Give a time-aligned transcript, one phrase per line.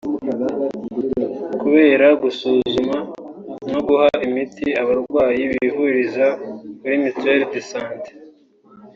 [1.61, 2.97] kubera gusuzuma
[3.71, 6.25] no guha imiti abarwayi bivuriza
[6.79, 8.11] kuri Mutuelle de Santé